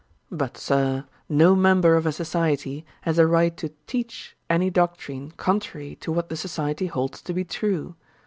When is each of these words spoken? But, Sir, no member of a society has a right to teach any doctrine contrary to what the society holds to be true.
But, 0.31 0.57
Sir, 0.57 1.05
no 1.29 1.55
member 1.55 1.95
of 1.95 2.07
a 2.07 2.11
society 2.11 2.87
has 3.01 3.19
a 3.19 3.27
right 3.27 3.55
to 3.57 3.71
teach 3.85 4.35
any 4.49 4.71
doctrine 4.71 5.29
contrary 5.37 5.95
to 5.97 6.11
what 6.11 6.27
the 6.27 6.35
society 6.35 6.87
holds 6.87 7.21
to 7.21 7.33
be 7.35 7.43
true. 7.43 7.93